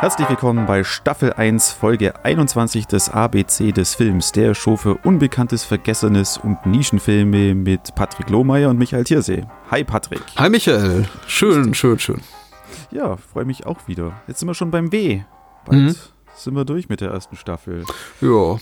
[0.00, 5.64] Herzlich willkommen bei Staffel 1, Folge 21 des ABC des Films, der Show für Unbekanntes,
[5.64, 9.44] Vergessenes und Nischenfilme mit Patrick Lohmeier und Michael Thiersee.
[9.70, 10.22] Hi Patrick.
[10.38, 11.06] Hi Michael.
[11.26, 12.22] Schön, schön, schön.
[12.90, 14.18] Ja, freue mich auch wieder.
[14.26, 15.20] Jetzt sind wir schon beim W.
[15.66, 15.94] Bald mhm.
[16.34, 17.84] sind wir durch mit der ersten Staffel.
[18.22, 18.58] Ja,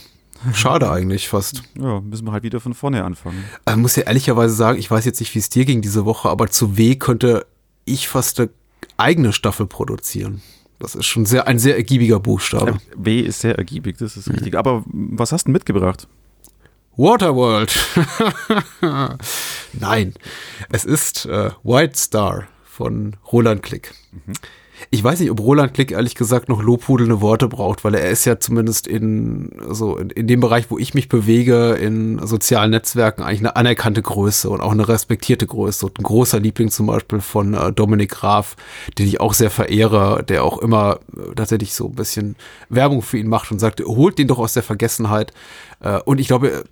[0.52, 1.62] Schade eigentlich fast.
[1.78, 3.44] Ja, müssen wir halt wieder von vorne anfangen.
[3.68, 6.30] Ich muss ja ehrlicherweise sagen, ich weiß jetzt nicht, wie es dir ging diese Woche,
[6.30, 7.46] aber zu W könnte
[7.84, 8.50] ich fast eine
[8.96, 10.42] eigene Staffel produzieren.
[10.78, 12.78] Das ist schon sehr, ein sehr ergiebiger Buchstabe.
[12.96, 14.52] W ist sehr ergiebig, das ist richtig.
[14.52, 14.58] Mhm.
[14.58, 16.06] Aber was hast du mitgebracht?
[16.96, 17.78] Waterworld.
[19.72, 20.14] Nein,
[20.70, 23.94] es ist äh, White Star von Roland Klick.
[24.12, 24.34] Mhm.
[24.90, 28.24] Ich weiß nicht, ob Roland Klick ehrlich gesagt noch lobhudelnde Worte braucht, weil er ist
[28.24, 33.22] ja zumindest in, so in, in dem Bereich, wo ich mich bewege, in sozialen Netzwerken
[33.22, 35.86] eigentlich eine anerkannte Größe und auch eine respektierte Größe.
[35.86, 38.56] Und ein großer Liebling zum Beispiel von äh, Dominik Graf,
[38.98, 42.36] den ich auch sehr verehre, der auch immer äh, tatsächlich so ein bisschen
[42.68, 45.32] Werbung für ihn macht und sagt, holt den doch aus der Vergessenheit.
[45.80, 46.64] Äh, und ich glaube,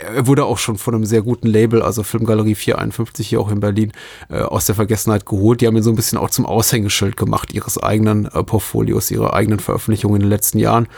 [0.00, 3.60] er wurde auch schon von einem sehr guten Label, also Filmgalerie 451 hier auch in
[3.60, 3.92] Berlin,
[4.30, 5.60] äh, aus der Vergessenheit geholt.
[5.60, 9.34] Die haben ihn so ein bisschen auch zum Aushängeschild gemacht ihres eigenen äh, Portfolios, ihrer
[9.34, 10.88] eigenen Veröffentlichungen in den letzten Jahren.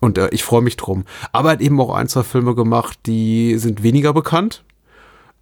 [0.00, 1.04] Und äh, ich freue mich drum.
[1.32, 4.64] Aber er hat eben auch ein, zwei Filme gemacht, die sind weniger bekannt.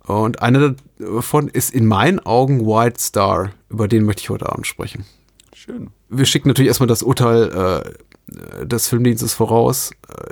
[0.04, 3.50] Und einer davon ist in meinen Augen White Star.
[3.68, 5.04] Über den möchte ich heute Abend sprechen.
[5.54, 5.90] Schön.
[6.08, 7.92] Wir schicken natürlich erstmal das Urteil äh,
[8.62, 9.90] des Filmdienstes voraus.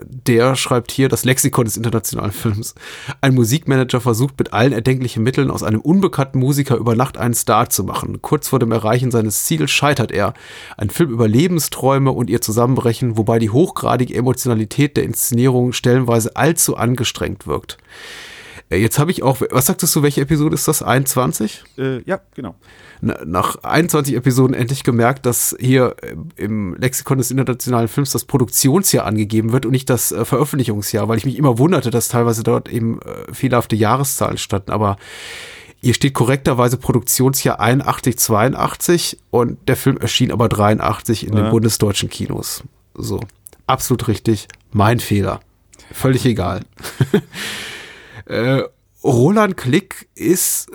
[0.08, 2.74] Der schreibt hier das Lexikon des internationalen Films.
[3.20, 7.68] Ein Musikmanager versucht mit allen erdenklichen Mitteln aus einem unbekannten Musiker über Nacht einen Star
[7.68, 8.20] zu machen.
[8.22, 10.34] Kurz vor dem Erreichen seines Ziels scheitert er.
[10.76, 16.76] Ein Film über Lebensträume und ihr Zusammenbrechen, wobei die hochgradige Emotionalität der Inszenierung stellenweise allzu
[16.76, 17.78] angestrengt wirkt.
[18.70, 20.82] Äh, jetzt habe ich auch, was sagtest du, welche Episode ist das?
[20.82, 21.64] 21?
[21.78, 22.56] Äh, ja, genau.
[23.00, 29.06] Nach 21 Episoden endlich gemerkt, dass hier äh, im Lexikon des internationalen Films das Produktionsjahr
[29.06, 32.68] angegeben wird und nicht das äh, Veröffentlichungsjahr, weil ich mich immer wunderte, dass teilweise dort
[32.68, 34.72] eben äh, fehlerhafte Jahreszahlen standen.
[34.72, 34.96] Aber
[35.80, 41.42] hier steht korrekterweise Produktionsjahr 81, 82 und der Film erschien aber 83 in ja.
[41.42, 42.64] den bundesdeutschen Kinos.
[42.94, 43.20] So,
[43.66, 44.48] absolut richtig.
[44.72, 45.40] Mein Fehler.
[45.92, 46.62] Völlig egal.
[48.26, 48.62] Äh,
[49.02, 50.70] Roland Klick ist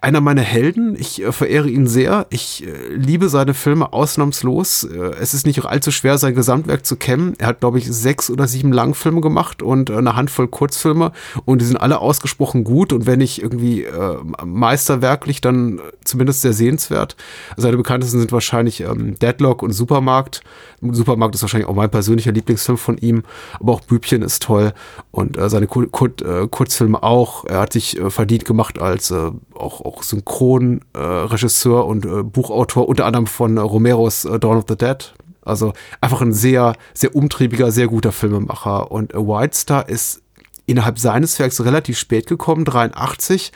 [0.00, 0.96] einer meiner Helden.
[0.98, 2.26] Ich äh, verehre ihn sehr.
[2.30, 4.84] Ich äh, liebe seine Filme ausnahmslos.
[4.84, 7.34] Äh, es ist nicht allzu schwer, sein Gesamtwerk zu kennen.
[7.38, 11.12] Er hat, glaube ich, sechs oder sieben Langfilme gemacht und eine Handvoll Kurzfilme.
[11.44, 12.92] Und die sind alle ausgesprochen gut.
[12.92, 17.16] Und wenn nicht irgendwie äh, meisterwerklich, dann zumindest sehr sehenswert.
[17.56, 20.42] Seine bekanntesten sind wahrscheinlich ähm, Deadlock und Supermarkt.
[20.82, 23.22] Supermarkt ist wahrscheinlich auch mein persönlicher Lieblingsfilm von ihm.
[23.58, 24.72] Aber auch Bübchen ist toll.
[25.10, 26.10] Und äh, seine Kur Kur
[26.50, 27.44] Kurzfilme auch.
[27.44, 33.06] Er hat sich verdient gemacht als äh, auch, auch Synchronregisseur äh, und äh, Buchautor, unter
[33.06, 35.14] anderem von äh, Romeros äh, Dawn of the Dead.
[35.42, 38.90] Also einfach ein sehr, sehr umtriebiger, sehr guter Filmemacher.
[38.90, 40.22] Und White Star ist
[40.66, 43.52] innerhalb seines Werks relativ spät gekommen, 83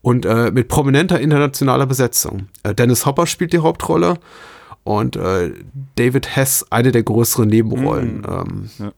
[0.00, 2.48] und äh, mit prominenter internationaler Besetzung.
[2.62, 4.18] Äh, Dennis Hopper spielt die Hauptrolle
[4.84, 5.52] und äh,
[5.96, 8.20] David Hess eine der größeren Nebenrollen.
[8.20, 8.92] Mm, ähm, ja.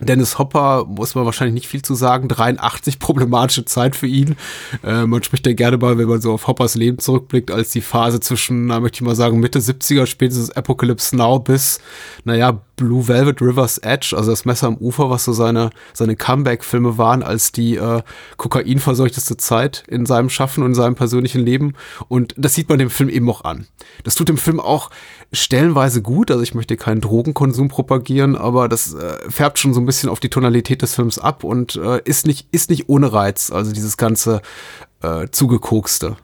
[0.00, 2.28] Dennis Hopper muss man wahrscheinlich nicht viel zu sagen.
[2.28, 4.36] 83 problematische Zeit für ihn.
[4.84, 7.80] Äh, man spricht ja gerne mal, wenn man so auf Hoppers Leben zurückblickt, als die
[7.80, 11.80] Phase zwischen, na, möchte ich mal sagen, Mitte 70er, spätestens Apocalypse Now bis,
[12.24, 16.98] naja, Blue Velvet River's Edge, also das Messer am Ufer, was so seine, seine Comeback-Filme
[16.98, 18.02] waren, als die äh,
[18.36, 21.74] kokainverseuchteste Zeit in seinem Schaffen und in seinem persönlichen Leben.
[22.08, 23.66] Und das sieht man dem Film eben auch an.
[24.04, 24.90] Das tut dem Film auch
[25.32, 26.30] stellenweise gut.
[26.30, 30.20] Also ich möchte keinen Drogenkonsum propagieren, aber das äh, färbt schon so ein bisschen auf
[30.20, 33.50] die Tonalität des Films ab und äh, ist nicht, ist nicht ohne Reiz.
[33.50, 34.42] Also dieses ganze
[35.02, 36.16] äh, zugekokste.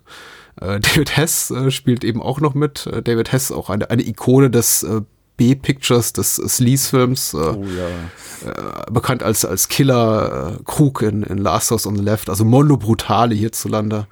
[0.61, 2.87] Äh, David Hess äh, spielt eben auch noch mit.
[2.87, 5.01] Äh, David Hess auch eine, eine Ikone des äh,
[5.39, 8.84] B-Pictures des Sleaze-Films, oh, ja.
[8.91, 13.34] bekannt als, als Killer Krug in, in Last House on the Left, also Mondo Brutale
[13.34, 14.06] hierzulande.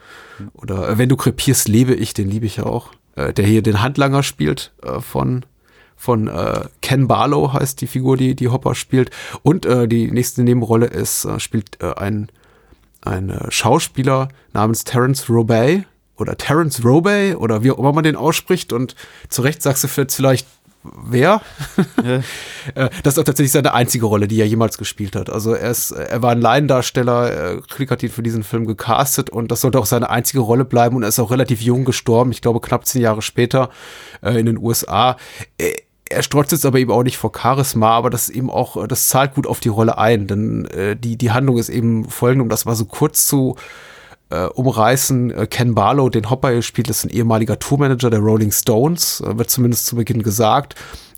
[0.54, 2.88] Oder Wenn du krepierst, lebe ich, den liebe ich ja auch.
[3.16, 5.44] Der hier den Handlanger spielt äh, von
[6.00, 9.10] von äh, Ken Barlow heißt die Figur, die die Hopper spielt.
[9.42, 12.30] Und äh, die nächste Nebenrolle ist äh, spielt äh, ein
[13.02, 15.84] ein äh, Schauspieler namens Terence Robey
[16.16, 18.72] oder Terence Robey oder wie auch immer man den ausspricht.
[18.72, 18.94] Und
[19.28, 20.46] zu Recht sagst du vielleicht
[20.82, 21.42] wer?
[22.02, 22.22] Ja.
[22.74, 25.28] Äh, das ist auch tatsächlich seine einzige Rolle, die er jemals gespielt hat.
[25.28, 29.50] Also er ist, er war ein Laiendarsteller, Klick hat ihn für diesen Film gecastet und
[29.50, 32.40] das sollte auch seine einzige Rolle bleiben und er ist auch relativ jung gestorben, ich
[32.40, 33.68] glaube knapp zehn Jahre später
[34.22, 35.16] äh, in den USA.
[36.10, 39.34] Er strotzt jetzt aber eben auch nicht vor Charisma, aber das eben auch, das zahlt
[39.34, 42.64] gut auf die Rolle ein, denn äh, die, die Handlung ist eben folgende, um das
[42.64, 43.54] mal so kurz zu
[44.30, 45.30] äh, umreißen.
[45.30, 49.50] Äh, Ken Barlow, den Hopper gespielt, ist ein ehemaliger Tourmanager der Rolling Stones, äh, wird
[49.50, 50.74] zumindest zu Beginn gesagt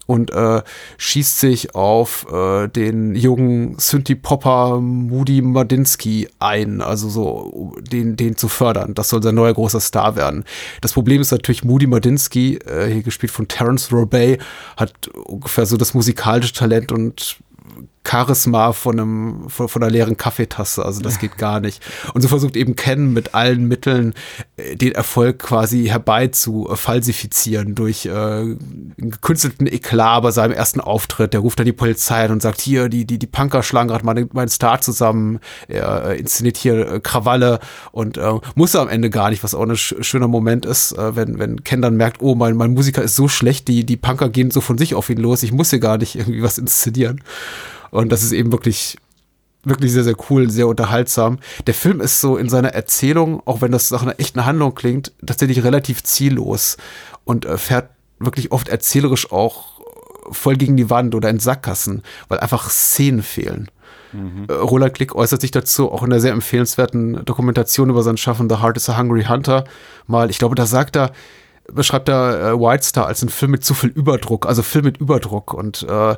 [0.07, 0.63] und äh,
[0.99, 8.49] schießt sich auf äh, den jungen Synthie-Popper Moody Madinsky ein, also so den, den zu
[8.49, 8.95] fördern.
[8.95, 10.45] Das soll sein neuer großer Star werden.
[10.81, 14.39] Das Problem ist natürlich, Moody Madinsky, äh, hier gespielt von Terence Robey,
[14.77, 17.39] hat ungefähr so das musikalische Talent und
[18.07, 21.83] Charisma von einem von, von einer leeren Kaffeetasse, also das geht gar nicht.
[22.15, 24.15] Und so versucht eben Ken mit allen Mitteln
[24.57, 30.53] äh, den Erfolg quasi herbei zu äh, falsifizieren durch äh, einen gekünstelten Eklat bei seinem
[30.53, 31.33] ersten Auftritt.
[31.33, 34.49] Der ruft dann die Polizei und sagt, hier, die, die, die Punker schlagen gerade meinen
[34.49, 35.39] Star zusammen,
[35.69, 37.61] er äh, inszeniert hier äh, Krawalle
[37.93, 41.39] und äh, muss am Ende gar nicht, was auch ein schöner Moment ist, äh, wenn,
[41.39, 44.51] wenn Ken dann merkt, oh, mein, mein Musiker ist so schlecht, die, die Punker gehen
[44.51, 47.21] so von sich auf ihn los, ich muss hier gar nicht irgendwie was inszenieren.
[47.93, 48.97] Und das ist eben wirklich,
[49.63, 51.39] wirklich sehr, sehr cool, sehr unterhaltsam.
[51.67, 55.13] Der Film ist so in seiner Erzählung, auch wenn das nach einer echten Handlung klingt,
[55.25, 56.79] tatsächlich relativ ziellos
[57.25, 59.81] und äh, fährt wirklich oft erzählerisch auch
[60.31, 63.71] voll gegen die Wand oder in Sackgassen, weil einfach Szenen fehlen.
[64.13, 64.47] Mhm.
[64.49, 68.49] Äh, Roland Klick äußert sich dazu auch in der sehr empfehlenswerten Dokumentation über sein Schaffen
[68.49, 69.65] The Heart is a Hungry Hunter
[70.07, 70.31] mal.
[70.31, 71.13] Ich glaube, da sagt er,
[71.71, 74.99] beschreibt er äh, White Star als einen Film mit zu viel Überdruck, also Film mit
[74.99, 75.55] Überdruck.
[75.55, 76.17] Und äh,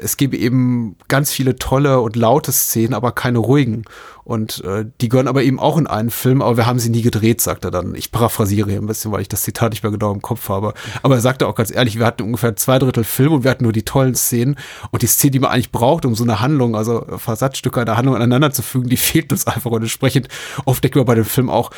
[0.00, 3.84] es gäbe eben ganz viele tolle und laute Szenen, aber keine ruhigen.
[4.24, 7.00] Und äh, die gehören aber eben auch in einen Film, aber wir haben sie nie
[7.00, 7.94] gedreht, sagt er dann.
[7.94, 10.74] Ich paraphrasiere hier ein bisschen, weil ich das Zitat nicht mehr genau im Kopf habe.
[11.02, 13.64] Aber er sagte auch ganz ehrlich, wir hatten ungefähr zwei Drittel Film und wir hatten
[13.64, 14.56] nur die tollen Szenen.
[14.90, 18.16] Und die Szene, die man eigentlich braucht, um so eine Handlung, also Versatzstücke einer Handlung
[18.16, 19.70] aneinander zu fügen, die fehlt uns einfach.
[19.70, 20.28] Und entsprechend
[20.66, 21.70] oft denken wir bei dem Film auch,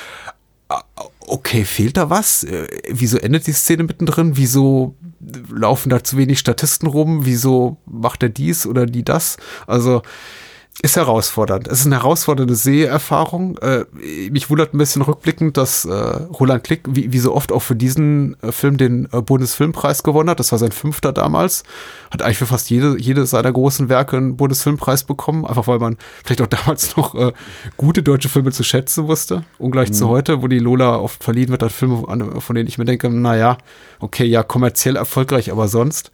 [1.20, 2.44] okay, fehlt da was?
[2.44, 4.36] Äh, wieso endet die Szene mittendrin?
[4.36, 4.94] Wieso
[5.52, 7.24] laufen da zu wenig Statisten rum?
[7.24, 9.36] Wieso macht er dies oder die das?
[9.66, 10.02] Also
[10.82, 11.68] ist herausfordernd.
[11.68, 13.58] Es ist eine herausfordernde Seherfahrung.
[13.58, 13.84] Äh,
[14.30, 17.76] mich wundert ein bisschen rückblickend, dass äh, Roland Klick, wie, wie so oft auch für
[17.76, 20.40] diesen äh, Film den äh, Bundesfilmpreis gewonnen hat.
[20.40, 21.64] Das war sein fünfter damals.
[22.10, 25.44] Hat eigentlich für fast jede, jede seiner großen Werke einen Bundesfilmpreis bekommen.
[25.44, 27.32] Einfach weil man vielleicht auch damals noch äh,
[27.76, 29.44] gute deutsche Filme zu schätzen wusste.
[29.58, 29.94] Ungleich mhm.
[29.94, 33.10] zu heute, wo die Lola oft verliehen wird an Filme, von denen ich mir denke,
[33.10, 33.58] naja,
[33.98, 36.10] okay, ja, kommerziell erfolgreich, aber sonst.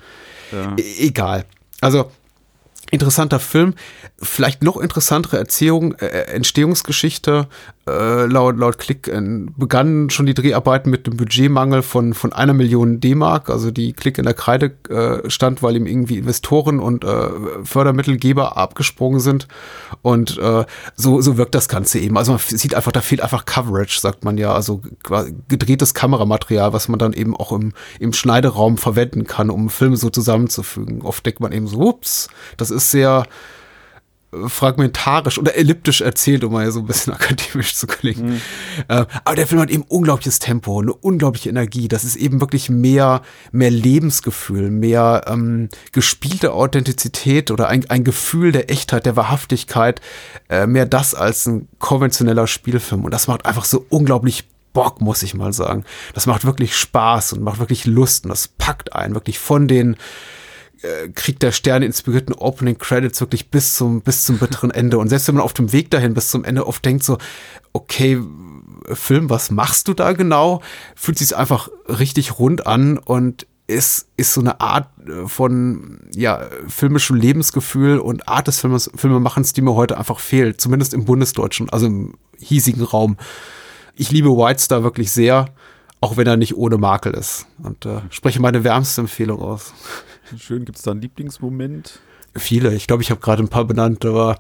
[0.51, 0.75] Ja.
[0.77, 1.45] E egal.
[1.81, 2.11] Also
[2.91, 3.75] interessanter Film,
[4.21, 7.49] vielleicht noch interessantere Erzählung, äh, äh, Entstehungsgeschichte.
[7.89, 9.23] Äh, laut, laut Klick äh,
[9.57, 13.49] begannen schon die Dreharbeiten mit dem Budgetmangel von, von einer Million D-Mark.
[13.49, 17.29] Also die Klick in der Kreide äh, stand, weil ihm irgendwie Investoren und äh,
[17.63, 19.47] Fördermittelgeber abgesprungen sind.
[20.03, 20.65] Und äh,
[20.97, 22.19] so, so wirkt das Ganze eben.
[22.19, 24.53] Also man sieht einfach, da fehlt einfach Coverage, sagt man ja.
[24.53, 24.83] Also
[25.47, 30.11] gedrehtes Kameramaterial, was man dann eben auch im, im Schneideraum verwenden kann, um Filme so
[30.11, 31.03] zusammenzufügen.
[31.03, 33.27] Oft denkt man eben so, ups, das ist sehr
[34.49, 38.27] fragmentarisch oder elliptisch erzählt, um mal so ein bisschen akademisch zu klingen.
[38.27, 38.41] Mhm.
[38.89, 41.89] Äh, aber der Film hat eben unglaubliches Tempo, eine unglaubliche Energie.
[41.89, 43.23] Das ist eben wirklich mehr,
[43.53, 50.01] mehr Lebensgefühl, mehr ähm, gespielte Authentizität oder ein, ein Gefühl der Echtheit, der Wahrhaftigkeit,
[50.49, 53.05] äh, mehr das als ein konventioneller Spielfilm.
[53.05, 54.45] Und das macht einfach so unglaublich
[54.77, 55.85] Bock, muss ich mal sagen.
[56.13, 59.97] Das macht wirklich Spaß und macht wirklich Lust und das packt einen wirklich von den
[60.87, 64.99] äh, der Sterne inspirierten Opening Credits wirklich bis zum, bis zum bitteren Ende.
[64.99, 67.19] Und selbst wenn man auf dem Weg dahin bis zum Ende oft denkt so,
[67.73, 68.21] okay,
[68.93, 70.63] Film, was machst du da genau?
[70.95, 76.43] Fühlt sich einfach richtig rund an und ist, ist so eine Art äh, von, ja,
[76.69, 80.61] filmischem Lebensgefühl und Art des Filmes, Filmemachens, die mir heute einfach fehlt.
[80.61, 83.17] Zumindest im Bundesdeutschen, also im hiesigen Raum.
[83.97, 85.47] Ich liebe White Star wirklich sehr,
[86.01, 87.47] auch wenn er nicht ohne Makel ist.
[87.63, 89.73] Und äh, spreche meine wärmste Empfehlung aus.
[90.37, 92.01] Schön, gibt es da einen Lieblingsmoment?
[92.35, 92.75] Viele.
[92.75, 94.39] Ich glaube, ich habe gerade ein paar benannt, aber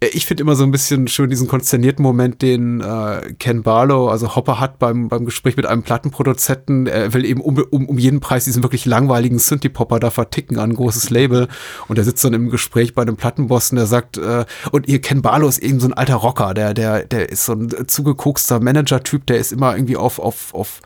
[0.00, 4.08] äh, ich finde immer so ein bisschen schön diesen konsternierten Moment, den äh, Ken Barlow,
[4.08, 6.86] also Hopper hat beim, beim Gespräch mit einem Plattenproduzenten.
[6.86, 10.70] Er will eben um, um, um jeden Preis diesen wirklich langweiligen Synthie-Popper da verticken an
[10.70, 11.48] ein großes Label.
[11.88, 15.00] Und er sitzt dann im Gespräch bei einem Plattenboss und der sagt, äh, und ihr
[15.00, 18.60] Ken Barlow ist eben so ein alter Rocker, der, der, der ist so ein zugekokster
[18.60, 20.80] Manager-Typ, der ist immer irgendwie auf, auf, auf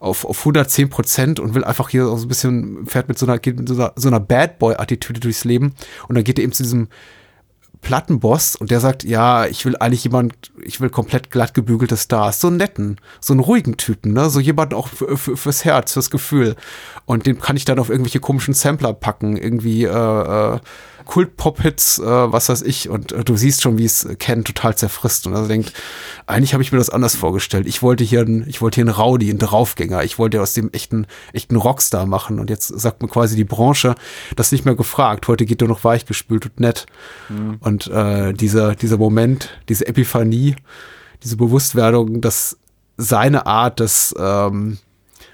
[0.00, 3.38] auf, auf 110 Prozent und will einfach hier so ein bisschen, fährt mit so einer,
[3.38, 5.74] geht mit so einer, so einer Bad Boy-Attitüde durchs Leben.
[6.08, 6.88] Und dann geht er eben zu diesem
[7.80, 12.40] Plattenboss und der sagt, ja, ich will eigentlich jemand, ich will komplett glatt gebügelte Stars,
[12.40, 16.56] so einen netten, so einen ruhigen Typen, ne, so jemand auch fürs Herz, fürs Gefühl.
[17.06, 20.58] Und den kann ich dann auf irgendwelche komischen Sampler packen, irgendwie, äh, äh,
[21.08, 22.88] Kult-Pop-Hits, äh, was weiß ich.
[22.90, 25.26] Und äh, du siehst schon, wie es Ken total zerfrisst.
[25.26, 25.72] Und er denkt,
[26.26, 27.66] eigentlich habe ich mir das anders vorgestellt.
[27.66, 30.04] Ich wollte hier ein, ich wollte hier einen Rowdy, einen Draufgänger.
[30.04, 32.38] Ich wollte aus dem echten, echten Rockstar machen.
[32.38, 33.94] Und jetzt sagt mir quasi die Branche,
[34.36, 35.26] das nicht mehr gefragt.
[35.28, 36.84] Heute geht er noch weichgespült und nett.
[37.30, 37.56] Mhm.
[37.60, 40.56] Und äh, dieser, dieser Moment, diese Epiphanie,
[41.24, 42.58] diese Bewusstwerdung, dass
[42.98, 44.76] seine Art des ähm,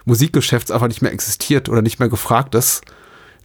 [0.04, 2.82] Musikgeschäfts einfach nicht mehr existiert oder nicht mehr gefragt ist,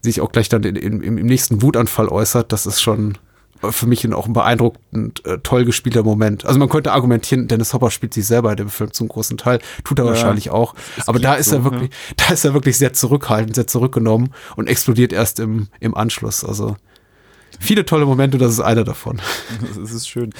[0.01, 3.17] sich auch gleich dann in, in, im nächsten Wutanfall äußert, das ist schon
[3.61, 6.45] für mich auch ein beeindruckend äh, toll gespielter Moment.
[6.45, 9.59] Also man könnte argumentieren, Dennis Hopper spielt sich selber in dem Film zum großen Teil,
[9.83, 10.75] tut er ja, wahrscheinlich auch.
[11.05, 12.15] Aber da ist so, er wirklich, ja.
[12.15, 16.45] da ist er wirklich sehr zurückhaltend, sehr zurückgenommen und explodiert erst im, im Anschluss.
[16.45, 16.77] Also
[17.59, 19.21] viele tolle Momente, das ist einer davon.
[19.77, 20.33] Das ist schön.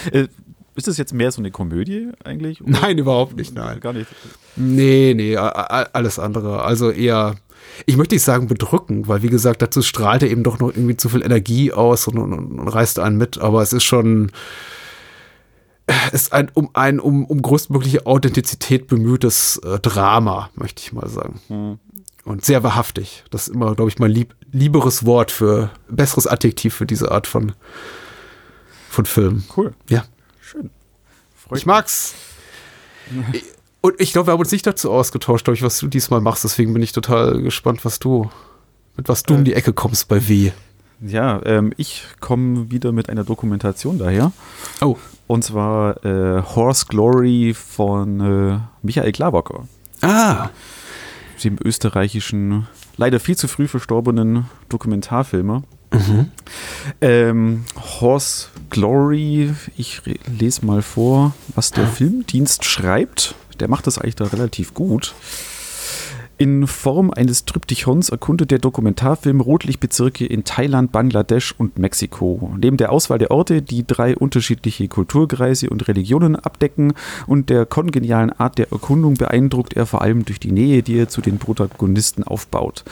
[0.80, 2.62] Ist das jetzt mehr so eine Komödie eigentlich?
[2.62, 2.72] Oder?
[2.72, 3.82] Nein, überhaupt nicht, nein.
[3.82, 4.08] Gar nicht.
[4.56, 6.64] Nee, nee, alles andere.
[6.64, 7.36] Also eher
[7.86, 10.96] ich möchte nicht sagen bedrückend, weil wie gesagt, dazu strahlt er eben doch noch irgendwie
[10.96, 14.32] zu viel Energie aus und, und, und reißt einen mit, aber es ist schon
[16.14, 21.10] es ist ein um ein um, um größtmögliche Authentizität bemühtes äh, Drama, möchte ich mal
[21.10, 21.42] sagen.
[21.50, 21.80] Mhm.
[22.24, 23.26] Und sehr wahrhaftig.
[23.32, 27.26] Das ist immer, glaube ich, mein lieb, lieberes Wort für, besseres Adjektiv für diese Art
[27.26, 27.54] von,
[28.90, 29.44] von Film.
[29.56, 29.74] Cool.
[29.90, 30.06] Ja.
[30.50, 30.72] Schön.
[31.36, 32.16] Freut ich mag's.
[33.82, 36.44] Und ich glaube, wir haben uns nicht dazu ausgetauscht, glaube ich, was du diesmal machst.
[36.44, 38.32] Deswegen bin ich total gespannt, was du,
[38.98, 40.52] mit was du äh, um die Ecke kommst bei W.
[41.02, 44.32] Ja, ähm, ich komme wieder mit einer Dokumentation daher.
[44.82, 44.98] Oh.
[45.28, 49.68] Und zwar äh, Horse Glory von äh, Michael Klawocker.
[50.02, 50.50] Ah.
[51.44, 55.62] Dem österreichischen, leider viel zu früh verstorbenen Dokumentarfilmer.
[55.92, 56.32] Mhm.
[57.02, 64.16] Ähm, Horse Glory, ich lese mal vor, was der Filmdienst schreibt der macht das eigentlich
[64.16, 65.14] da relativ gut.
[66.42, 72.54] In Form eines Tryptychons erkundet der Dokumentarfilm Rotlichtbezirke in Thailand, Bangladesch und Mexiko.
[72.58, 76.94] Neben der Auswahl der Orte, die drei unterschiedliche Kulturkreise und Religionen abdecken
[77.28, 81.10] und der kongenialen Art der Erkundung beeindruckt er vor allem durch die Nähe, die er
[81.10, 82.86] zu den Protagonisten aufbaut.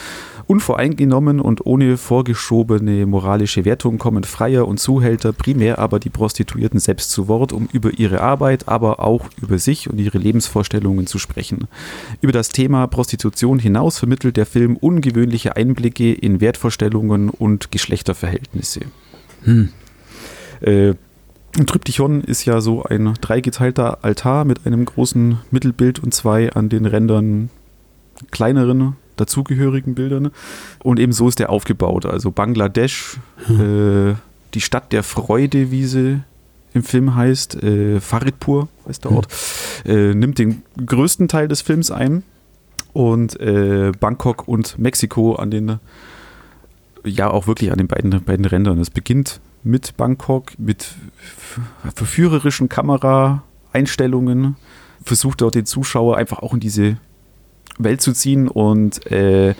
[0.47, 7.11] Unvoreingenommen und ohne vorgeschobene moralische Wertung kommen Freier und Zuhälter, primär aber die Prostituierten selbst
[7.11, 11.67] zu Wort, um über ihre Arbeit, aber auch über sich und ihre Lebensvorstellungen zu sprechen.
[12.19, 18.81] Über das Thema Prostitution hinaus vermittelt der Film ungewöhnliche Einblicke in Wertvorstellungen und Geschlechterverhältnisse.
[19.43, 19.69] Hm.
[20.61, 20.93] Äh,
[21.57, 26.69] ein Tryptychon ist ja so ein dreigeteilter Altar mit einem großen Mittelbild und zwei an
[26.69, 27.49] den Rändern
[28.31, 30.31] kleineren dazugehörigen Bildern.
[30.83, 32.05] Und eben so ist der aufgebaut.
[32.05, 34.11] Also Bangladesch, hm.
[34.11, 34.15] äh,
[34.53, 36.21] die Stadt der Freude, wie sie
[36.73, 39.17] im Film heißt, äh, Faridpur heißt der hm.
[39.17, 39.27] Ort,
[39.85, 42.23] äh, nimmt den größten Teil des Films ein.
[42.97, 45.77] Und äh, Bangkok und Mexiko an den,
[47.05, 48.79] ja auch wirklich an den beiden, beiden Rändern.
[48.79, 50.95] Es beginnt mit Bangkok, mit
[51.93, 54.55] verführerischen Kameraeinstellungen,
[55.03, 56.97] versucht dort den Zuschauer einfach auch in diese
[57.77, 59.53] Welt zu ziehen und äh, äh,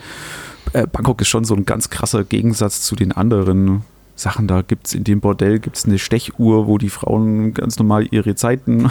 [0.90, 3.84] Bangkok ist schon so ein ganz krasser Gegensatz zu den anderen
[4.16, 4.48] Sachen.
[4.48, 8.34] Da gibt es in dem Bordell gibt's eine Stechuhr, wo die Frauen ganz normal ihre
[8.34, 8.90] Zeiten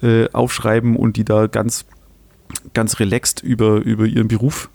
[0.00, 1.86] äh, aufschreiben und die da ganz,
[2.74, 4.70] ganz relaxed über, über ihren Beruf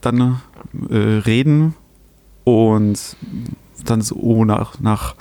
[0.00, 0.40] dann
[0.90, 1.74] äh, reden
[2.44, 3.16] und
[3.84, 5.14] dann so nach, nach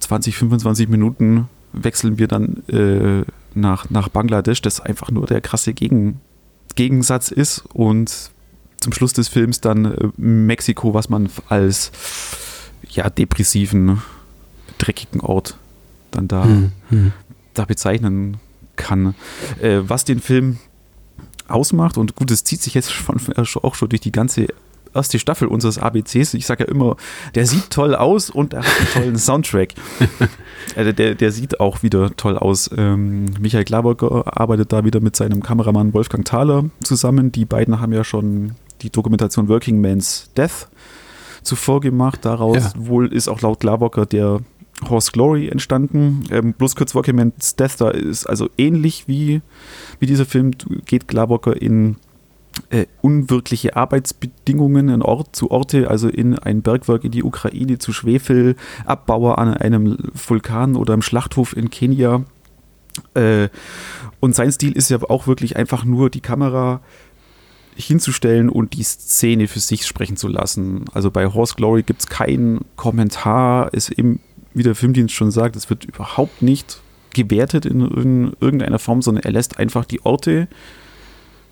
[0.00, 4.62] 20, 25 Minuten wechseln wir dann äh, nach, nach Bangladesch.
[4.62, 6.20] Das einfach nur der krasse Gegen,
[6.74, 8.30] Gegensatz ist und
[8.78, 11.92] zum Schluss des Films dann äh, Mexiko, was man als
[12.88, 14.02] ja, depressiven,
[14.78, 15.56] dreckigen Ort
[16.10, 17.12] dann da, hm, hm.
[17.54, 18.38] da bezeichnen
[18.76, 19.14] kann.
[19.60, 20.58] Äh, was den Film
[21.48, 23.18] ausmacht, und gut, es zieht sich jetzt schon,
[23.62, 24.48] auch schon durch die ganze
[24.94, 26.34] erste Staffel unseres ABCs.
[26.34, 26.96] Ich sage ja immer,
[27.34, 29.74] der sieht toll aus und er hat einen tollen Soundtrack.
[30.76, 32.70] äh, der, der sieht auch wieder toll aus.
[32.76, 37.32] Ähm, Michael Klaberger arbeitet da wieder mit seinem Kameramann Wolfgang Thaler zusammen.
[37.32, 40.68] Die beiden haben ja schon die Dokumentation Working Man's Death
[41.42, 42.20] zuvor gemacht.
[42.24, 42.72] Daraus ja.
[42.76, 44.40] wohl ist auch laut Glabocker der
[44.88, 46.24] Horse Glory entstanden.
[46.30, 49.40] Ähm, bloß kurz Working Man's Death, da ist also ähnlich wie,
[49.98, 50.52] wie dieser Film,
[50.86, 51.96] geht Glabocker in
[52.70, 57.92] äh, unwirkliche Arbeitsbedingungen in Ort zu Orte, also in ein Bergwerk in die Ukraine, zu
[57.92, 62.24] Schwefelabbauer an einem Vulkan oder im Schlachthof in Kenia.
[63.14, 63.48] Äh,
[64.20, 66.80] und sein Stil ist ja auch wirklich einfach nur die Kamera
[67.74, 70.84] hinzustellen und die Szene für sich sprechen zu lassen.
[70.92, 74.20] Also bei Horse Glory gibt es keinen Kommentar, ist eben,
[74.54, 76.80] wie der Filmdienst schon sagt, es wird überhaupt nicht
[77.14, 80.48] gewertet in, in irgendeiner Form, sondern er lässt einfach die Orte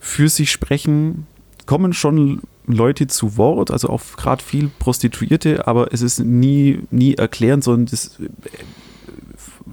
[0.01, 1.27] für sich sprechen,
[1.67, 7.15] kommen schon Leute zu Wort, also auch gerade viel Prostituierte, aber es ist nie, nie
[7.15, 8.29] erklärend, sondern das äh,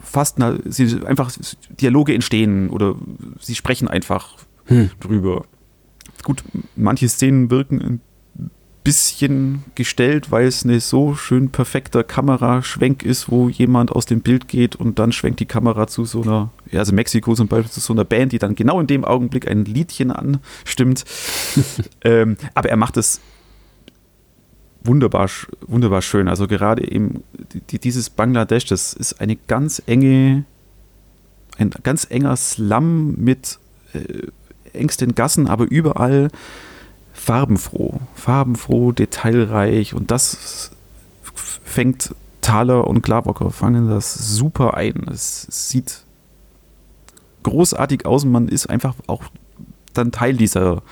[0.01, 1.31] fast na, sie, einfach
[1.79, 2.95] Dialoge entstehen oder
[3.39, 4.89] sie sprechen einfach hm.
[4.99, 5.45] drüber.
[6.23, 6.43] Gut,
[6.75, 8.01] manche Szenen wirken ein
[8.87, 14.47] bisschen gestellt, weil es eine so schön perfekter Kameraschwenk ist, wo jemand aus dem Bild
[14.47, 17.81] geht und dann schwenkt die Kamera zu so einer, ja, also Mexiko zum Beispiel zu
[17.81, 21.03] so einer Band, die dann genau in dem Augenblick ein Liedchen anstimmt.
[22.05, 23.19] ähm, aber er macht es
[24.85, 25.29] wunderbar,
[25.67, 26.29] wunderbar schön.
[26.29, 27.25] Also gerade eben
[27.69, 30.45] die, dieses Bangladesch, das ist eine ganz enge,
[31.57, 33.59] ein ganz enger Slum mit
[33.91, 34.27] äh,
[34.71, 36.29] engsten Gassen, aber überall
[37.27, 40.71] farbenfroh, farbenfroh, detailreich und das
[41.65, 45.05] fängt Thaler und Klarbocker fangen das super ein.
[45.11, 46.05] Es sieht
[47.43, 49.23] großartig aus und man ist einfach auch
[49.93, 50.83] dann Teil dieser,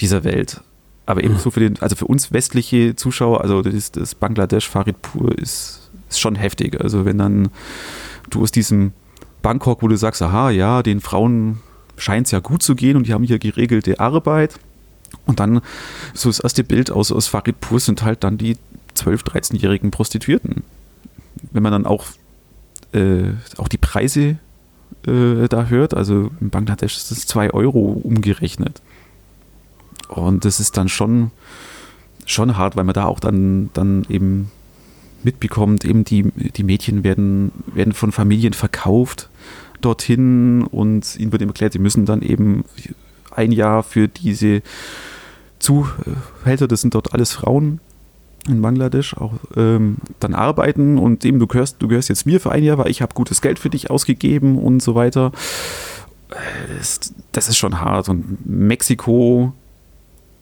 [0.00, 0.62] dieser Welt.
[1.04, 5.02] Aber eben so für den, also für uns westliche Zuschauer, also das, das Bangladesch Farid
[5.02, 6.80] Pur ist, ist schon heftig.
[6.80, 7.50] Also wenn dann
[8.30, 8.92] du aus diesem
[9.42, 11.60] Bangkok, wo du sagst, aha, ja, den Frauen
[11.98, 14.58] scheint es ja gut zu gehen und die haben hier geregelte Arbeit
[15.26, 15.60] und dann
[16.14, 18.56] so das erste Bild aus, aus Faridpur sind halt dann die
[18.96, 20.62] 12-, 13-jährigen Prostituierten.
[21.52, 22.06] Wenn man dann auch,
[22.92, 24.38] äh, auch die Preise
[25.06, 28.80] äh, da hört, also in Bangladesch ist das 2 Euro umgerechnet.
[30.08, 31.32] Und das ist dann schon,
[32.24, 34.50] schon hart, weil man da auch dann, dann eben
[35.24, 39.28] mitbekommt, eben die, die Mädchen werden, werden von Familien verkauft
[39.80, 42.64] dorthin und ihnen wird eben erklärt, sie müssen dann eben
[43.30, 44.62] ein Jahr für diese
[45.66, 47.80] Zuhälter, das sind dort alles Frauen
[48.46, 52.52] in Bangladesch, auch ähm, dann arbeiten und eben du gehörst, du gehörst jetzt mir für
[52.52, 55.32] ein Jahr, weil ich habe gutes Geld für dich ausgegeben und so weiter.
[56.76, 58.08] Das, das ist schon hart.
[58.08, 59.52] Und Mexiko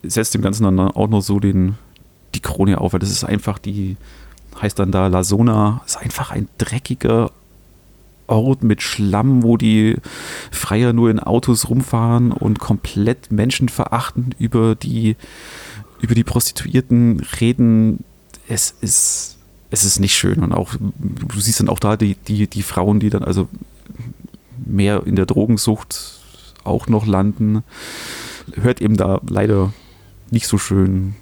[0.03, 1.77] setzt dem Ganzen dann auch noch so den,
[2.35, 3.97] die Krone auf, weil das ist einfach die,
[4.61, 7.31] heißt dann da La Zona, ist einfach ein dreckiger
[8.27, 9.97] Ort mit Schlamm, wo die
[10.51, 15.17] Freier nur in Autos rumfahren und komplett menschenverachtend über die,
[16.01, 18.05] über die Prostituierten reden.
[18.49, 19.37] Es ist,
[19.71, 20.43] es ist nicht schön.
[20.43, 23.49] Und auch, du siehst dann auch da die, die, die Frauen, die dann also
[24.65, 26.21] mehr in der Drogensucht
[26.65, 27.63] auch noch landen.
[28.55, 29.73] Hört eben da leider
[30.31, 31.15] nicht so schön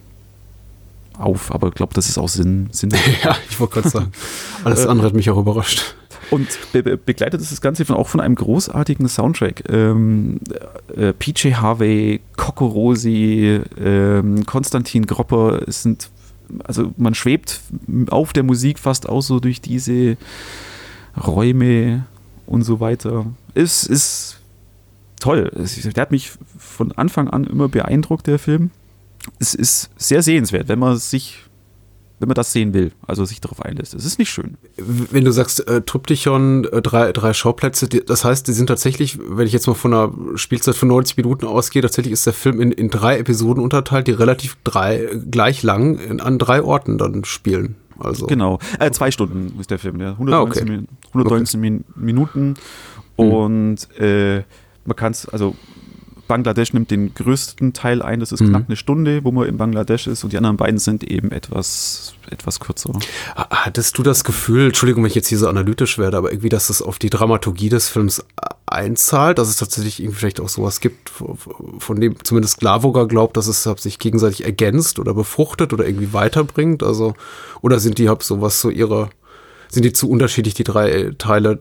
[1.18, 2.68] auf, aber ich glaube, das ist auch Sinn.
[2.72, 2.90] Sinn
[3.24, 4.12] ja, ich wollte gerade sagen.
[4.64, 5.94] Alles andere hat mich auch überrascht.
[6.32, 9.64] Und be begleitet ist das Ganze von, auch von einem großartigen Soundtrack.
[9.68, 10.40] Ähm,
[10.96, 16.08] äh, PJ Harvey, Coco Rosi, ähm, Konstantin Gropper, es sind,
[16.64, 17.60] also man schwebt
[18.08, 20.16] auf der Musik fast auch so durch diese
[21.22, 22.06] Räume
[22.46, 23.26] und so weiter.
[23.52, 24.40] Es ist
[25.20, 25.50] toll.
[25.54, 28.70] Der hat mich von Anfang an immer beeindruckt, der Film.
[29.38, 31.40] Es ist sehr sehenswert, wenn man sich
[32.18, 33.94] wenn man das sehen will, also sich darauf einlässt.
[33.94, 34.56] Es ist nicht schön.
[34.76, 39.18] Wenn du sagst, äh, Triptychon, äh, drei, drei Schauplätze, die, das heißt, die sind tatsächlich,
[39.20, 42.60] wenn ich jetzt mal von einer Spielzeit von 90 Minuten ausgehe, tatsächlich ist der Film
[42.60, 47.24] in, in drei Episoden unterteilt, die relativ drei, gleich lang in, an drei Orten dann
[47.24, 47.76] spielen.
[47.98, 48.26] Also.
[48.26, 50.12] Genau, äh, zwei Stunden ist der Film, ja.
[50.12, 50.86] 119, ah, okay.
[51.08, 51.84] 119 okay.
[51.96, 52.54] Minuten
[53.16, 53.30] hm.
[53.30, 54.42] und äh,
[54.84, 55.54] man kann es, also
[56.28, 58.50] Bangladesch nimmt den größten Teil ein, das ist mhm.
[58.50, 62.14] knapp eine Stunde, wo man in Bangladesch ist und die anderen beiden sind eben etwas,
[62.30, 62.92] etwas kürzer.
[63.34, 66.68] Hattest du das Gefühl, Entschuldigung, wenn ich jetzt hier so analytisch werde, aber irgendwie, dass
[66.68, 68.24] das auf die Dramaturgie des Films
[68.66, 71.10] einzahlt, dass es tatsächlich irgendwie vielleicht auch sowas gibt,
[71.78, 76.82] von dem zumindest Glavoga glaubt, dass es sich gegenseitig ergänzt oder befruchtet oder irgendwie weiterbringt,
[76.82, 77.14] also,
[77.60, 79.10] oder sind die, hab sowas so ihre,
[79.68, 81.58] sind die zu unterschiedlich, die drei Teile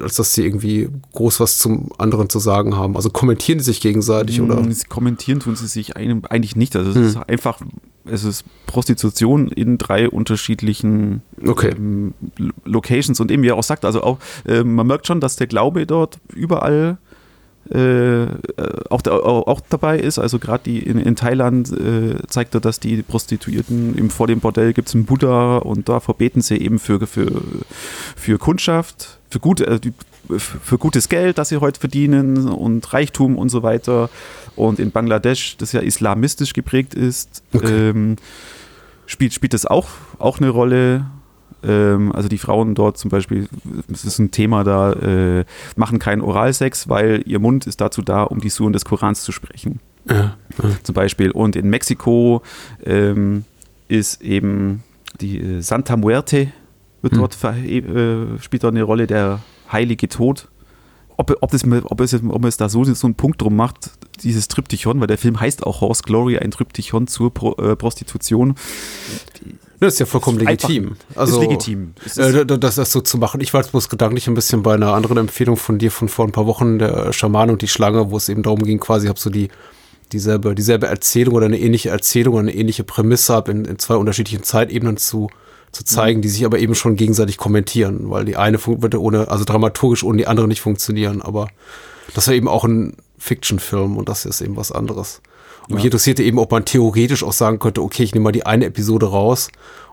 [0.00, 2.96] als dass sie irgendwie groß was zum anderen zu sagen haben.
[2.96, 4.60] Also kommentieren sie sich gegenseitig oder?
[4.60, 6.76] Mm, sie kommentieren tun sie sich eigentlich nicht.
[6.76, 7.04] Also es hm.
[7.04, 7.60] ist einfach,
[8.04, 11.72] es ist Prostitution in drei unterschiedlichen okay.
[11.76, 12.14] ähm,
[12.64, 15.48] Locations und eben wie er auch sagt, also auch, äh, man merkt schon, dass der
[15.48, 16.98] Glaube dort überall
[17.70, 18.26] äh,
[18.90, 20.18] auch, auch, dabei ist.
[20.18, 24.74] Also gerade in, in Thailand äh, zeigt er, dass die Prostituierten eben vor dem Bordell
[24.74, 27.42] gibt es einen Buddha und da verbeten sie eben für, für,
[28.16, 29.80] für Kundschaft, für, gut, äh,
[30.28, 34.10] für gutes Geld, das sie heute verdienen und Reichtum und so weiter.
[34.56, 37.90] Und in Bangladesch, das ja islamistisch geprägt ist, okay.
[37.90, 38.16] ähm,
[39.06, 41.06] spielt, spielt das auch, auch eine Rolle
[41.66, 43.48] ähm, also die Frauen dort zum Beispiel,
[43.88, 45.44] das ist ein Thema da, äh,
[45.76, 49.32] machen keinen Oralsex, weil ihr Mund ist dazu da, um die Suren des Korans zu
[49.32, 49.80] sprechen.
[50.08, 50.70] Ja, ja.
[50.82, 51.30] Zum Beispiel.
[51.30, 52.42] Und in Mexiko
[52.84, 53.44] ähm,
[53.88, 54.82] ist eben
[55.20, 56.52] die äh, Santa Muerte,
[57.02, 57.20] wird hm.
[57.20, 60.48] dort äh, spielt dort eine Rolle, der heilige Tod.
[61.16, 64.48] Ob, ob, das, ob, es, ob es da so, so einen Punkt drum macht, dieses
[64.48, 68.56] Tryptychon, weil der Film heißt auch Horse Glory, ein Tryptychon zur Pro, äh, Prostitution.
[69.84, 70.96] Das ist ja vollkommen legitim.
[71.14, 71.92] Also, ist legitim.
[72.04, 73.40] Ist äh, das, das so zu machen.
[73.40, 76.24] Ich war jetzt bloß gedanklich ein bisschen bei einer anderen Empfehlung von dir von vor
[76.24, 79.08] ein paar Wochen, der Schaman und die Schlange, wo es eben darum ging, quasi, ich
[79.10, 79.48] habe so die,
[80.12, 83.96] dieselbe, dieselbe Erzählung oder eine ähnliche Erzählung oder eine ähnliche Prämisse habe, in, in zwei
[83.96, 85.28] unterschiedlichen Zeitebenen zu,
[85.72, 86.22] zu zeigen, mhm.
[86.22, 90.18] die sich aber eben schon gegenseitig kommentieren, weil die eine würde ohne, also dramaturgisch ohne
[90.18, 91.48] die andere nicht funktionieren, aber
[92.14, 95.20] das war eben auch ein Fiction-Film und das ist eben was anderes.
[95.64, 95.76] Und ja.
[95.76, 98.66] mich interessierte eben, ob man theoretisch auch sagen könnte, okay, ich nehme mal die eine
[98.66, 99.48] Episode raus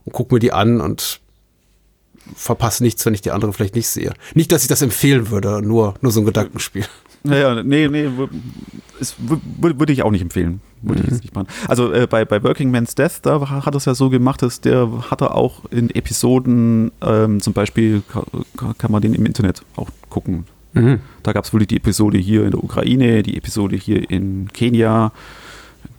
[0.05, 1.21] und gucke mir die an und
[2.35, 4.13] verpasse nichts, wenn ich die andere vielleicht nicht sehe.
[4.33, 6.85] Nicht, dass ich das empfehlen würde, nur, nur so ein Gedankenspiel.
[7.23, 8.09] Naja, nee, nee,
[9.59, 10.61] würde ich auch nicht empfehlen.
[10.81, 11.05] Würde mhm.
[11.05, 11.47] ich jetzt nicht machen.
[11.67, 14.61] Also äh, bei, bei Working Man's Death, da hat er es ja so gemacht, dass
[14.61, 18.23] der hat er auch in Episoden, ähm, zum Beispiel kann,
[18.77, 20.45] kann, man den im Internet auch gucken.
[20.73, 20.99] Mhm.
[21.21, 25.11] Da gab es wohl die Episode hier in der Ukraine, die Episode hier in Kenia.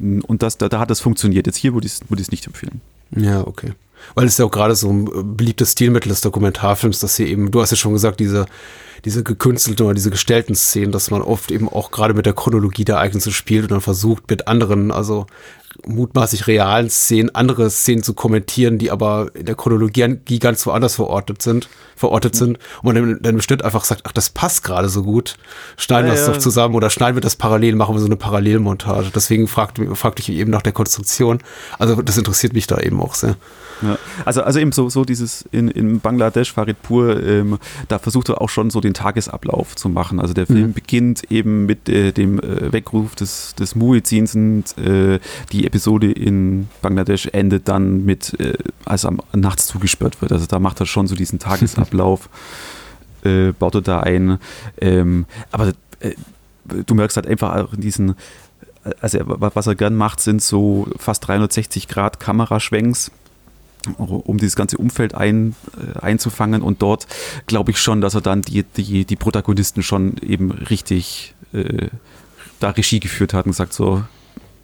[0.03, 1.47] Und das, da, da hat das funktioniert.
[1.47, 2.81] Jetzt hier würde ich es nicht empfehlen.
[3.15, 3.73] Ja, okay.
[4.15, 7.51] Weil es ja auch gerade so ein äh, beliebtes Stilmittel des Dokumentarfilms, dass sie eben,
[7.51, 8.47] du hast ja schon gesagt, diese,
[9.05, 12.85] diese gekünstelten oder diese gestellten Szenen, dass man oft eben auch gerade mit der Chronologie
[12.85, 15.27] der Ereignisse spielt und dann versucht mit anderen, also
[15.87, 21.43] mutmaßlich realen Szenen, andere Szenen zu kommentieren, die aber in der Chronologie ganz woanders verortet
[21.43, 22.59] sind, verortet sind.
[22.83, 25.37] Und man dann im Schnitt einfach sagt, ach, das passt gerade so gut.
[25.77, 26.33] Schneiden ja, wir das ja.
[26.33, 29.11] doch zusammen oder schneiden wir das parallel, machen wir so eine Parallelmontage.
[29.15, 31.39] Deswegen fragte, fragte ich eben nach der Konstruktion.
[31.79, 33.37] Also das interessiert mich da eben auch sehr.
[33.83, 33.92] Ja.
[34.25, 38.41] Also, also eben so, so dieses in, in Bangladesch, Farid Pur, ähm, da versucht er
[38.41, 40.21] auch schon so den Tagesablauf zu machen.
[40.21, 40.73] Also der Film mhm.
[40.73, 45.21] beginnt eben mit äh, dem äh, Weckruf des, des Muezzins und äh,
[45.53, 50.33] die Episode in Bangladesch endet dann mit, äh, als am nachts zugesperrt wird.
[50.33, 52.29] Also da macht er schon so diesen Tagesablauf,
[53.25, 54.39] äh, baut er da ein.
[54.81, 56.15] Ähm, aber äh,
[56.87, 58.15] du merkst halt einfach in diesen
[59.01, 63.13] also was er gern macht, sind so fast 360 Grad Kameraschwenks
[63.99, 66.63] um dieses ganze Umfeld ein, äh, einzufangen.
[66.63, 67.07] Und dort
[67.47, 71.89] glaube ich schon, dass er dann die, die, die Protagonisten schon eben richtig äh,
[72.61, 74.05] da Regie geführt hat und gesagt, so,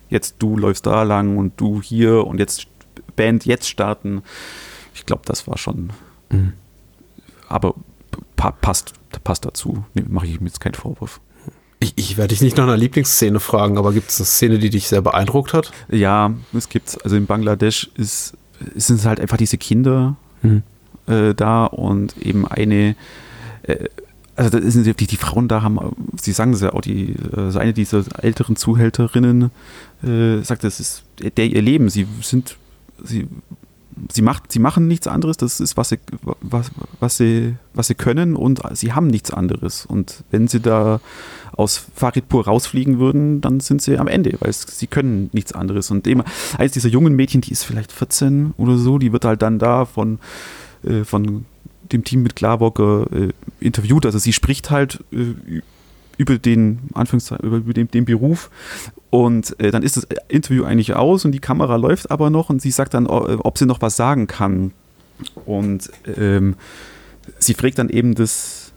[0.08, 2.66] jetzt du läufst da lang und du hier und jetzt
[3.16, 4.22] Band jetzt starten.
[4.94, 5.90] Ich glaube, das war schon.
[6.30, 6.52] Mhm.
[7.48, 7.74] Aber
[8.36, 9.84] pa passt, passt dazu.
[9.94, 11.20] Nee, Mache ich mir jetzt keinen Vorwurf.
[11.80, 14.70] Ich, ich werde dich nicht nach einer Lieblingsszene fragen, aber gibt es eine Szene, die
[14.70, 15.70] dich sehr beeindruckt hat?
[15.88, 18.34] Ja, es gibt Also in Bangladesch ist
[18.74, 20.62] sind halt einfach diese Kinder mhm.
[21.06, 22.96] äh, da und eben eine,
[23.62, 23.84] äh,
[24.36, 25.78] also das sind die, die Frauen da haben,
[26.20, 29.50] sie sagen das ja auch, die, also eine dieser älteren Zuhälterinnen
[30.02, 31.04] äh, sagt, das ist
[31.36, 31.88] der ihr Leben.
[31.88, 32.56] Sie sind,
[33.02, 33.26] sie,
[34.12, 37.96] sie macht, sie machen nichts anderes, das ist, was sie, was, was sie, was sie
[37.96, 39.84] können und sie haben nichts anderes.
[39.86, 41.00] Und wenn sie da
[41.58, 45.90] aus Faridpur rausfliegen würden, dann sind sie am Ende, weil sie können nichts anderes.
[45.90, 46.22] Und eben
[46.56, 49.84] eines dieser jungen Mädchen, die ist vielleicht 14 oder so, die wird halt dann da
[49.84, 50.20] von,
[50.84, 51.44] äh, von
[51.90, 54.06] dem Team mit Klarbocker äh, interviewt.
[54.06, 55.60] Also sie spricht halt äh,
[56.16, 58.50] über den Anführungszeichen, über den, den Beruf
[59.10, 62.62] und äh, dann ist das Interview eigentlich aus und die Kamera läuft aber noch und
[62.62, 64.72] sie sagt dann, ob sie noch was sagen kann.
[65.44, 66.54] Und ähm,
[67.40, 68.72] sie fragt dann eben das,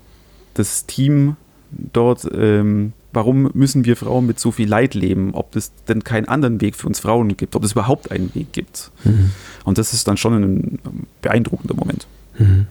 [0.55, 1.35] das Team
[1.71, 6.27] dort, ähm, warum müssen wir Frauen mit so viel Leid leben, ob es denn keinen
[6.27, 8.91] anderen Weg für uns Frauen gibt, ob es überhaupt einen Weg gibt.
[9.03, 9.31] Mhm.
[9.63, 10.79] Und das ist dann schon ein
[11.21, 12.07] beeindruckender Moment.
[12.37, 12.67] Mhm.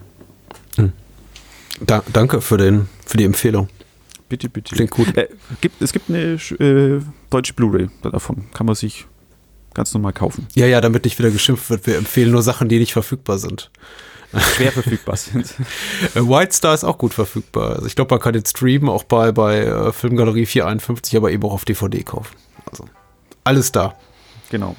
[0.77, 0.91] Mhm.
[1.85, 3.69] Da, danke für, den, für die Empfehlung.
[4.29, 4.75] Bitte, bitte.
[4.75, 5.15] Klingt gut.
[5.17, 5.27] Äh,
[5.59, 8.45] gibt, es gibt eine äh, deutsche Blu-ray davon.
[8.53, 9.05] Kann man sich
[9.73, 10.47] ganz normal kaufen.
[10.53, 11.85] Ja, ja, damit nicht wieder geschimpft wird.
[11.87, 13.71] Wir empfehlen nur Sachen, die nicht verfügbar sind
[14.39, 15.53] schwer verfügbar sind.
[16.15, 17.75] Äh, White Star ist auch gut verfügbar.
[17.75, 21.43] Also ich glaube, man kann den streamen, auch bei, bei äh, Filmgalerie 451, aber eben
[21.43, 22.35] auch auf DVD kaufen.
[22.69, 22.85] Also
[23.43, 23.95] alles da.
[24.49, 24.75] Genau.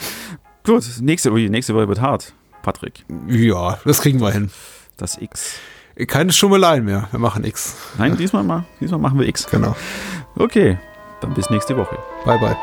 [0.64, 3.04] gut, nächste, ui, nächste Woche wird hart, Patrick.
[3.28, 4.50] Ja, das kriegen wir hin.
[4.96, 5.56] Das X.
[6.06, 7.76] Keine Schummeleien mehr, wir machen X.
[7.98, 9.46] Nein, diesmal, mal, diesmal machen wir X.
[9.50, 9.76] Genau.
[10.36, 10.78] Okay,
[11.20, 11.98] dann bis nächste Woche.
[12.24, 12.56] Bye, bye.